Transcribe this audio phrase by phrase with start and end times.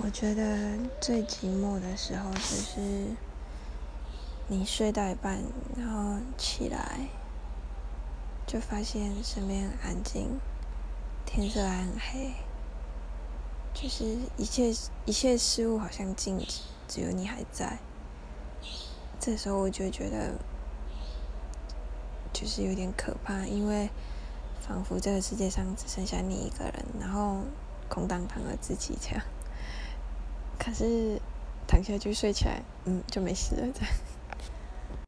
[0.00, 2.80] 我觉得最寂寞的时候就是
[4.46, 5.42] 你睡到一半，
[5.76, 7.08] 然后起来，
[8.46, 10.38] 就发现身边很安静，
[11.26, 12.32] 天色还很黑，
[13.74, 14.72] 就是一切
[15.04, 17.78] 一切事物好像静止，只有你还在。
[19.20, 20.34] 这时候我就觉得，
[22.32, 23.90] 就是有点可怕，因为
[24.60, 27.42] 仿佛这个世界上只剩下你一个人，然后
[27.88, 29.22] 空荡荡的自己这样。
[30.68, 31.18] 还是
[31.66, 33.66] 躺下去睡起来，嗯，就没事了。
[33.72, 33.94] 这样。